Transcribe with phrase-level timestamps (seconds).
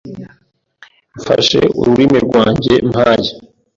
[1.19, 3.31] mfashe ururimi rwanjye maye